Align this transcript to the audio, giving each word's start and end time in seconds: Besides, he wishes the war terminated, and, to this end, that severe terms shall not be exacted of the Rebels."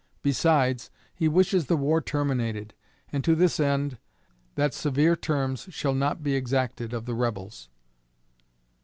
Besides, 0.23 0.89
he 1.13 1.27
wishes 1.27 1.67
the 1.67 1.77
war 1.77 2.01
terminated, 2.01 2.73
and, 3.13 3.23
to 3.23 3.35
this 3.35 3.59
end, 3.59 3.99
that 4.55 4.73
severe 4.73 5.15
terms 5.15 5.67
shall 5.69 5.93
not 5.93 6.23
be 6.23 6.33
exacted 6.35 6.91
of 6.91 7.05
the 7.05 7.13
Rebels." 7.13 7.69